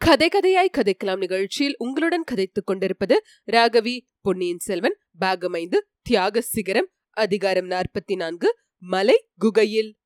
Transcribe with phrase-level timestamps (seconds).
[0.00, 8.16] கதை கதையாய் கதைக்கலாம் நிகழ்ச்சியில் உங்களுடன் கதைத்துக் கொண்டிருப்பது ராகவி பொன்னியின் செல்வன் பாகமைந்து தியாக சிகரம் அதிகாரம் நாற்பத்தி
[8.16, 9.96] நான்கு மலை குகையில்.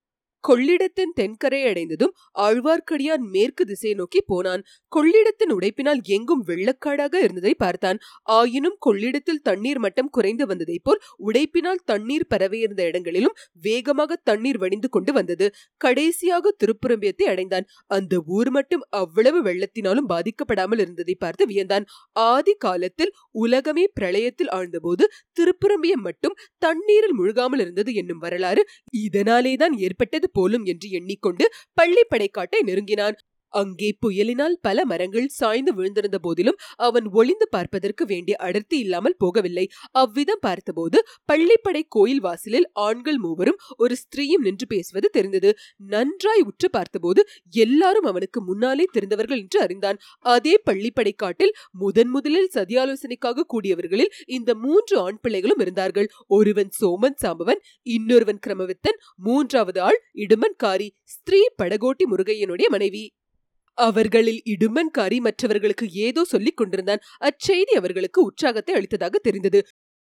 [0.46, 2.12] கொள்ளிடத்தின் தென்கரை அடைந்ததும்
[2.46, 4.62] ஆழ்வார்க்கடியான் மேற்கு திசை நோக்கி போனான்.
[4.92, 7.98] கொள்ளிடத்தின் உடைப்பினால் எங்கும் வெள்ளக்காடாக இருந்ததை பார்த்தான்.
[8.36, 15.12] ஆயினும் கொள்ளிடத்தில் தண்ணீர் மட்டம் குறைந்து வந்ததை போல் உடைப்பினால் தண்ணீர் பரவியிருந்த இடங்களிலும் வேகமாக தண்ணீர் வடிந்து கொண்டு
[15.12, 15.48] வந்தது.
[15.80, 17.66] கடைசியாக திருப்புரம்பியத்தை அடைந்தான்.
[17.90, 21.86] அந்த ஊர் மட்டும் அவ்வளவு வெள்ளத்தினாலும் பாதிக்கப்படாமல் இருந்ததை பார்த்து வியந்தான்.
[22.26, 25.04] ஆதி காலத்தில் உலகமே பிரளயத்தில் ஆழ்ந்தபோது
[25.36, 28.62] திருப்புரம்பியம் மட்டும் தண்ணீரில் முழுகாமல் இருந்தது என்னும் வரலாறு
[29.06, 31.44] இதனாலேதான் ஏற்பட்டது போலும் என்று எண்ணிக்கொண்டு
[31.78, 33.16] பள்ளி படைக்காட்டை நெருங்கினான்.
[33.54, 39.66] அங்கே புயலினால் பல மரங்கள் சாய்ந்து விழுந்திருந்த போதிலும் அவன் ஒளிந்து பார்ப்பதற்கு வேண்டிய அடர்த்தி இல்லாமல் போகவில்லை.
[39.92, 40.98] அவ்விதம் பார்த்தபோது
[41.32, 45.52] பள்ளிப்படை கோயில் வாசலில் ஆண்கள் மூவரும் ஒரு ஸ்திரீயும் நின்று பேசுவது தெரிந்தது.
[45.76, 50.00] நன்றாய் உற்று பார்த்தபோது எல்லாரும் அவனுக்கு முன்னாலே தெரிந்தவர்கள் என்று அறிந்தான்.
[50.26, 56.08] அதே பள்ளிப்படை காட்டில் முதன் முதலில் சதியாலோசனைக்காக கூடியவர்களில் இந்த மூன்று ஆண் பிள்ளைகளும் இருந்தார்கள்.
[56.28, 63.04] ஒருவன் சோமன் சாம்பவன் இன்னொருவன் கிரமவித்தன் மூன்றாவது ஆள் இடுமன்காரி ஸ்திரீ படகோட்டி முருகையனுடைய மனைவி.
[63.78, 67.02] அவர்களில் இடுமன்காரி மற்றவர்களுக்கு ஏதோ சொல்லிக் கொண்டிருந்தான்.
[67.20, 69.60] அச்செய்தி அவர்களுக்கு உற்சாகத்தை அளித்ததாக தெரிந்தது.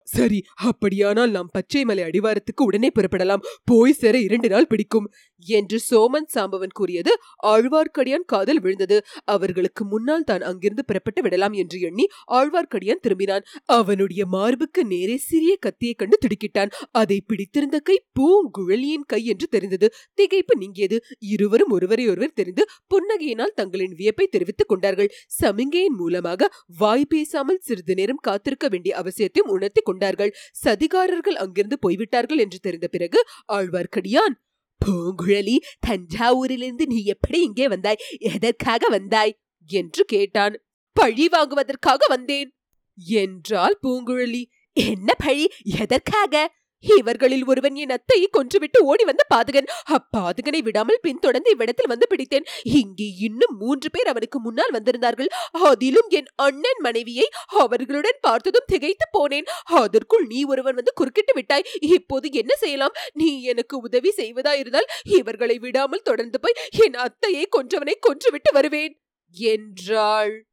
[0.08, 3.44] சரி அப்படியானால் நாம் பச்சைமலை அடிவாரத்துக்கு உடனே புறப்படலாம்.
[3.64, 5.08] போய் சேர இரண்டு நாள் பிடிக்கும்
[5.46, 7.12] என்று சோமன் சாம்பவன் கூறியது
[7.44, 8.98] ஆழ்வார்க்கடியான் காதல் விழுந்தது.
[9.26, 13.46] அவர்களுக்கு முன்னால் தான் அங்கிருந்து புறப்பட்டு விடலாம் என்று எண்ணி ஆழ்வார்க்கடியான் திரும்பினான்.
[13.66, 16.74] அவனுடைய மார்புக்கு நேரே சிறிய கத்தியை கண்டு திடுக்கிட்டான்.
[16.92, 19.90] அதை பிடித்திருந்த கை பூங்குழலியின் கை என்று தெரிந்தது.
[20.22, 21.00] திகைப்பு நீங்கியது.
[21.20, 25.12] இருவரும் ஒருவரை ஒருவர் தெரிந்து புன்னகையினால் தங்களின் வியப்பை தெரிவித்துக் கொண்டார்கள்.
[25.42, 30.34] சமிங்கையின் மூலமாக வாய் பேசாமல் சிறிது நேரம் காத்திருக்க வேண்டிய அவசியத்தையும் உணர்த்தி கொண்டார்கள்.
[30.64, 33.22] சதிகாரர்கள் அங்கிருந்து போய்விட்டார்கள் என்று தெரிந்த பிறகு
[33.54, 34.36] ஆழ்வார்க்கடியான்
[34.82, 35.58] பூங்குழலி
[35.88, 38.02] தஞ்சாவூரிலிருந்து நீ எப்படி இங்கே வந்தாய்?
[38.34, 39.34] எதற்காக வந்தாய்?
[39.70, 40.56] என்று கேட்டான்.
[40.96, 42.50] பழி வாங்குவதற்காக வந்தேன்.
[42.98, 44.44] என்றால் பூங்குழலி.
[44.76, 45.46] என்ன பழி?
[45.80, 46.44] எதற்காக?
[46.84, 49.68] இவர்களில் ஒருவன் என் அத்தையை கொன்றுவிட்டு ஓடி வந்த பாதகன்.
[49.90, 52.48] அப்பாதகனை விடாமல் பின்தொடர்ந்து இவ்விடத்தில் வந்து பிடித்தேன்.
[52.64, 55.28] இங்கே இன்னும் மூன்று பேர் அவனுக்கு முன்னால் வந்திருந்தார்கள்.
[55.52, 59.50] அதிலும் என் அண்ணன் மனைவியை அவர்களுடன் பார்த்ததும் திகைத்து போனேன்.
[59.64, 61.68] அதற்குள் நீ ஒருவன் வந்து குறுக்கிட்டு விட்டாய்.
[61.80, 62.94] இப்போது என்ன செய்யலாம்?
[63.14, 68.96] நீ எனக்கு உதவி செய்வதா இருந்தால் இவர்களை விடாமல் தொடர்ந்து போய் என் அத்தையை கொன்றவனை கொன்றுவிட்டு வருவேன்.
[69.36, 70.46] என்றாள்.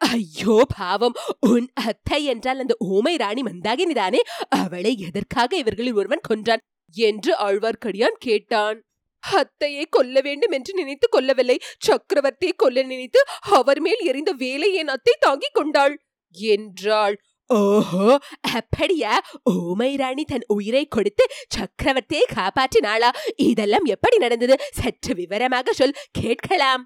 [0.00, 1.14] ஐயோ பாவம்.
[1.40, 4.18] உன் அத்தை என்றால் அந்த ஊமை ராணி மந்தாகினிதானே?
[4.48, 6.62] அவளை எதற்காக இவர்களில் ஒருவன் கொன்றான்
[6.94, 8.84] என்று ஆழ்வார்க்கடியான் கேட்டான்.
[9.24, 13.20] அத்தையை கொல்ல வேண்டும் என்று நினைத்து கொல்லவில்லை சக்கரவர்த்தியை கொல்ல நினைத்து
[13.50, 15.94] அவர் மேல் எரிந்த வேலை என் அத்தை தாங்கிக் கொண்டாள்
[16.34, 17.16] என்றாள்.
[17.50, 19.12] ஓஹோ அப்படியா?
[19.50, 21.24] ஓமை ராணி தன் உயிரை கொடுத்து
[21.56, 23.10] சக்கரவர்த்தியை காப்பாற்றினாளா?
[23.36, 24.56] இதெல்லாம் எப்படி நடந்தது?
[24.72, 25.98] சற்று விவரமாக சொல்.
[26.10, 26.84] கேட்கலாம்.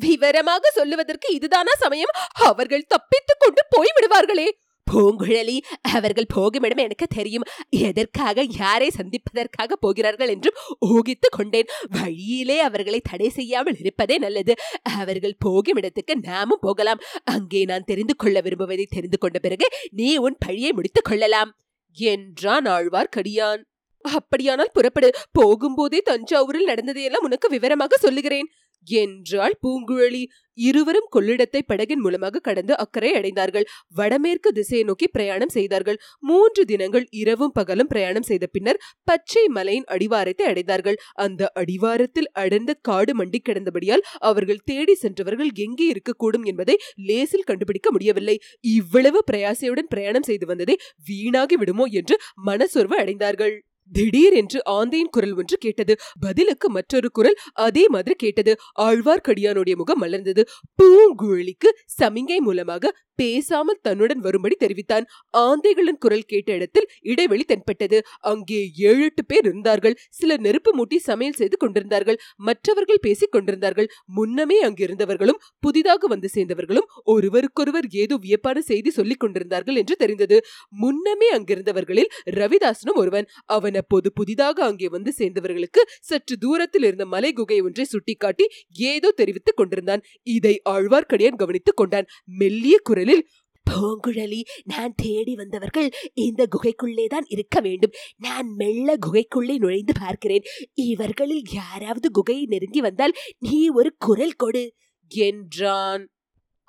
[0.00, 2.14] விவரமாக சொல்லுவதற்கு இதுதானா சமயம்?
[2.32, 4.48] அவர்கள் தப்பித்துக் கொண்டு போய் விடுவார்களே.
[4.92, 7.42] பூங்குழலி அவர்கள் போகுமிடம் எனக்கு தெரியும்.
[7.68, 11.66] எதற்காக யாரை சந்திப்பதற்காக போகிறார்கள் என்றும் ஊகித்துக் கொண்டேன்.
[11.90, 14.54] வழியிலே அவர்களை தடை செய்யாமல் இருப்பதே நல்லது.
[14.82, 17.00] அவர்கள் போகும் இடத்துக்கு நாமும் போகலாம்.
[17.24, 21.52] அங்கே நான் தெரிந்து கொள்ள விரும்புவதை தெரிந்து கொண்ட பிறகு நீ உன் பழியை முடித்துக் கொள்ளலாம்.
[21.92, 23.62] என்றான் ஆழ்வார்க்கடியான்.
[24.00, 25.10] அப்படியானால் புறப்படு.
[25.38, 28.48] போகும்போதே தஞ்சாவூரில் நடந்ததையெல்லாம் உனக்கு விவரமாக சொல்லுகிறேன்.
[28.86, 30.22] என்றாள் பூங்குழலி
[30.58, 33.66] இருவரும் கொள்ளிடத்தை படகின் மூலமாக கடந்து அக்கறை அடைந்தார்கள்.
[33.88, 35.98] வடமேற்கு திசையை நோக்கி பிரயாணம் செய்தார்கள்.
[36.20, 40.98] மூன்று தினங்கள் இரவும் பகலும் பிரயாணம் செய்த பின்னர் பச்சை மலையின் அடிவாரத்தை அடைந்தார்கள்.
[41.14, 48.40] அந்த அடிவாரத்தில் அடர்ந்த காடு மண்டி கிடந்தபடியால் அவர்கள் தேடி சென்றவர்கள் எங்கே இருக்கக்கூடும் என்பதை லேசில் கண்டுபிடிக்க முடியவில்லை.
[48.60, 53.56] இவ்வளவு பிரயாசையுடன் பிரயாணம் செய்து வந்ததே வீணாகி விடுமோ என்று மனசொர்வு அடைந்தார்கள்.
[53.92, 55.96] திடீர் என்று ஆந்தையின் குரல் ஒன்று கேட்டது.
[56.20, 58.56] பதிலுக்கு மற்றொரு குரல் அதே மாதிரி கேட்டது.
[58.80, 60.44] ஆழ்வார்க்கடியானுடைய முகம் மலர்ந்தது.
[60.82, 61.70] பூங்குழலிக்கு
[62.00, 65.06] சமிங்கை மூலமாக பேசாமல் தன்னுடன் வரும்படி தெரிவித்தான்.
[65.36, 67.98] ஆந்தைகளின் குரல் கேட்ட இடத்தில் இடைவெளி தென்பட்டது.
[68.30, 68.60] அங்கே
[68.90, 69.94] ஏழு எட்டு பேர் இருந்தார்கள்.
[70.10, 72.18] சிலர் நெருப்பு மூட்டி சமையல் செய்து கொண்டிருந்தார்கள்.
[72.48, 73.88] மற்றவர்கள் பேசிக் கொண்டிருந்தார்கள்.
[74.06, 80.38] முன்னமே அங்கிருந்தவர்களும் புதிதாக வந்து சேர்ந்தவர்களும் ஒருவருக்கொருவர் ஏதோ வியப்பான செய்தி சொல்லிக் கொண்டிருந்தார்கள் என்று தெரிந்தது.
[80.82, 82.10] முன்னமே அங்கிருந்தவர்களில்
[82.40, 83.28] ரவிதாசனும் ஒருவன்.
[83.56, 88.44] அவன் அப்போது புதிதாக அங்கே வந்து சேர்ந்தவர்களுக்கு சற்று தூரத்தில் இருந்த மலை குகை ஒன்றை சுட்டிக்காட்டி
[88.92, 90.04] ஏதோ தெரிவித்துக் கொண்டிருந்தான்.
[90.36, 92.08] இதை ஆழ்வார்க்கடியான் கவனித்துக் கொண்டான்.
[92.40, 93.26] மெல்லிய குரல் குரலில்
[93.66, 97.94] பூங்குழலி நான் தேடி வந்தவர்கள் இந்த குகைக்குள்ளே தான் இருக்க வேண்டும்.
[98.16, 100.44] நான் மெல்ல குகைக்குள்ளே நுழைந்து பார்க்கிறேன்.
[100.74, 104.64] இவர்களில் யாராவது குகையை நெருங்கி வந்தால் நீ ஒரு குரல் கொடு
[105.08, 106.04] என்றான்.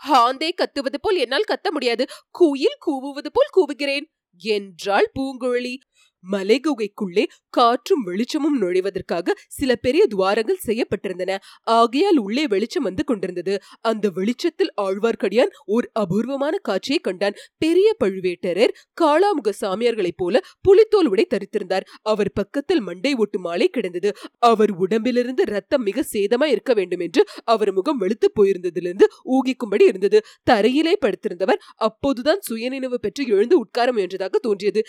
[0.02, 2.06] ஹாந்தே கத்துவது போல் என்னால் கத்த முடியாது.
[2.30, 4.08] குயில் கூவுவது போல் கூவுகிறேன்
[4.42, 5.76] என்றாள் பூங்குழலி.
[6.24, 11.32] மலைகுகைக்குள்ளே காற்றும் வெளிச்சமும் நுழைவதற்காக சில பெரிய துவாரங்கள் செய்யப்பட்டிருந்தன.
[11.72, 13.54] ஆகையால் உள்ளே வெளிச்சம் வந்து கொண்டிருந்தது.
[13.82, 17.38] அந்த வெளிச்சத்தில் ஆழ்வார்க்கடியான் ஓர் அபூர்வமான காட்சியை கண்டான்.
[17.58, 21.88] பெரிய பழுவேட்டரர் காளாமுக சாமியார்களைப் போல புலித்தோல் உடை தரித்திருந்தார்.
[22.02, 24.12] அவர் பக்கத்தில் மண்டை ஒட்டு மாலை கிடந்தது.
[24.40, 30.20] அவர் உடம்பிலிருந்து ரத்தம் மிக சேதமாய் இருக்க வேண்டும் என்று அவர் முகம் வெளுத்து போயிருந்ததிலிருந்து ஊகிக்கும்படி இருந்தது.
[30.52, 34.82] தரையிலே படுத்திருந்தவர் அப்போதுதான் சுயநினைவு பெற்று எழுந்து உட்கார முயன்றதாக தோன்றியது.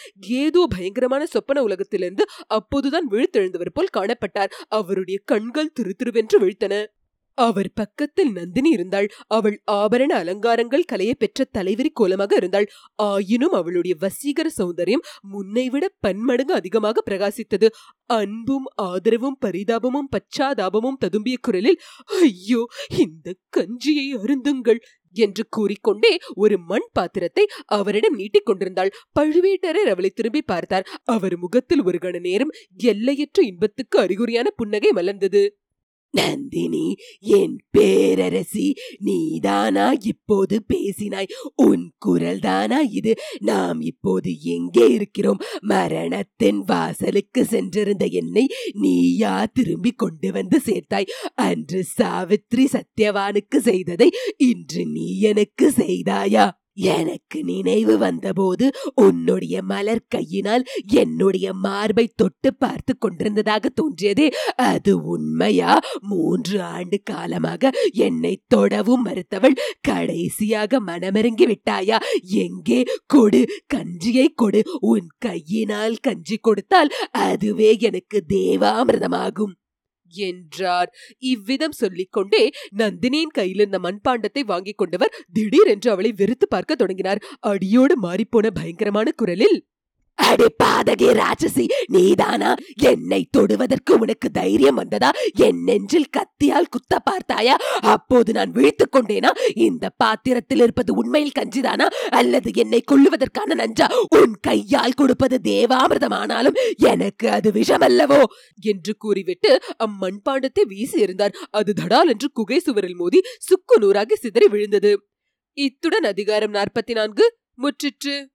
[0.43, 4.55] ஏதோ பயங்கரமான சொப்பன உலகத்திலிருந்து அப்போதுதான் விழுத்தெழுந்தவர் போல் காணப்பட்டார்.
[4.69, 6.87] அவருடைய கண்கள் திரு திருவென்று விழித்தன.
[7.35, 9.09] அவர் பக்கத்தில் நந்தினி இருந்தாள்.
[9.27, 12.67] அவள் ஆபரண அலங்காரங்கள் கலைய பெற்ற தலைவிரி கோலமாக இருந்தாள்.
[12.95, 17.69] ஆயினும் அவளுடைய வசீகர சௌந்தரியம் முன்னைவிட பன்மடங்கு அதிகமாக பிரகாசித்தது.
[18.07, 21.81] அன்பும் ஆதரவும் பரிதாபமும் பச்சாதாபமும் ததும்பிய குரலில்
[22.21, 22.67] ஐயோ
[22.99, 24.81] இந்த கஞ்சியை அருந்துங்கள்.
[25.13, 28.93] என்று கூறிக்கொண்டே ஒரு மண் பாத்திரத்தை அவரிடம் நீட்டிக் கொண்டிருந்தாள்.
[29.21, 30.87] பழுவேட்டரர் அவளை திரும்பி பார்த்தார்.
[31.05, 35.49] அவர் முகத்தில் ஒரு கண நேரம் எல்லையற்ற இன்பத்துக்கு அறிகுறியான புன்னகை மலர்ந்தது.
[36.11, 41.29] நந்தினி என் பேரரசி நீதானா இப்போது பேசினாய்.
[41.55, 43.15] உன் குரல் தானா இது.
[43.39, 45.39] நாம் இப்போது எங்கே இருக்கிறோம்?
[45.61, 51.09] மரணத்தின் வாசலுக்கு சென்றிருந்த என்னை நீயா திரும்பி கொண்டு வந்து சேர்த்தாய்.
[51.35, 56.51] அன்று சாவித்ரி சத்யவானுக்கு செய்ததை இன்று நீ எனக்கு செய்தாயா?
[56.81, 64.27] எனக்கு நினைவு வந்தபோது உன்னுடைய மலர் கையினால் என்னுடைய மார்பை தொட்டு பார்த்து கொண்டிருந்ததாக தோன்றியதே.
[64.57, 65.81] அது உண்மையா?
[66.01, 71.99] மூன்று ஆண்டு காலமாக என்னை தொடவும் மறுத்தவள் கடைசியாக மனமிறங்கி விட்டாயா?
[72.23, 73.45] எங்கே கொடு
[73.75, 74.63] கஞ்சியை கொடு.
[74.81, 79.55] உன் கையினால் கஞ்சி கொடுத்தால் அதுவே எனக்கு தேவாமிர்தமாகும்.
[80.11, 80.93] என்றார்.
[81.19, 87.23] இவ்விதம் சொல்லிக்கொண்டே நந்தினியின் கையில் இருந்த மண்பாண்டத்தை வாங்கிக் கொண்டவர் திடீரென்று அவளை வெறுத்து பார்க்க தொடங்கினார்.
[87.41, 89.69] அடியோடு மாறிப்போன பயங்கரமான குரலில்
[90.21, 91.67] அடி பாதகி ராட்சசி.
[91.87, 92.55] நீதானா?
[92.83, 95.11] என்னை தொடுவதற்கு உனக்கு தைரியம் வந்ததா?
[95.35, 97.57] என் நெஞ்சில் கத்தியால் குத்த பார்த்தாயா?
[97.81, 99.31] அப்போது நான் விழித்துக் கொண்டேனா?
[99.55, 101.87] இந்த பாத்திரத்தில் இருப்பது உண்மையில் கஞ்சிதானா?
[102.11, 103.87] அல்லது என்னை கொல்லுவதற்கான நஞ்சா?
[104.09, 108.23] உன் கையால் கொடுப்பது தேவாமிர்தமானாலும் எனக்கு அது விஷமல்லவோ?
[108.61, 115.09] என்று கூறிவிட்டு அம்மண்பாண்டத்தை வீசி இருந்தார் அது தடால் என்று குகை சுவரில் மோதி சுக்கு நூறாகி சிதறி விழுந்தது.
[115.53, 118.27] இத்துடன் அதிகாரம் நாற்பத்தி நான்கு முற்றிற்று.